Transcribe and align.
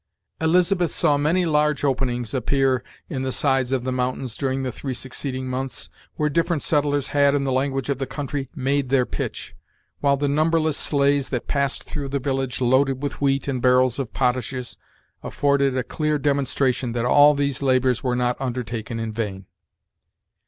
Elizabeth 0.39 0.89
saw 0.89 1.15
many 1.15 1.45
large 1.45 1.83
openings 1.83 2.33
appear 2.33 2.81
in 3.07 3.21
the 3.21 3.31
sides 3.31 3.71
of 3.71 3.83
the 3.83 3.91
mountains 3.91 4.35
during 4.35 4.63
the 4.63 4.71
three 4.71 4.95
succeeding 4.95 5.47
months, 5.47 5.89
where 6.15 6.27
different 6.27 6.63
settlers 6.63 7.09
had, 7.09 7.35
in 7.35 7.43
the 7.43 7.51
language 7.51 7.87
of 7.87 7.99
the 7.99 8.07
country 8.07 8.49
"made 8.55 8.89
their 8.89 9.05
pitch," 9.05 9.55
while 9.99 10.17
the 10.17 10.27
numberless 10.27 10.75
sleighs 10.75 11.29
that 11.29 11.45
passed 11.47 11.83
through 11.83 12.09
the 12.09 12.17
village, 12.17 12.59
loaded 12.59 13.03
with 13.03 13.21
wheat 13.21 13.47
and 13.47 13.61
barrels 13.61 13.99
of 13.99 14.11
potashes, 14.11 14.75
afforded 15.21 15.77
a 15.77 15.83
clear 15.83 16.17
demonstration 16.17 16.93
that 16.93 17.05
all 17.05 17.35
these 17.35 17.61
labors 17.61 18.01
were 18.03 18.15
not 18.15 18.35
undertaken 18.41 18.99
in 18.99 19.13
vain. 19.13 19.45